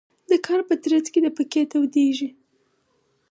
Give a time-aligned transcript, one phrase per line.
[0.29, 2.29] د کار په ترڅ کې د پکې تودیږي.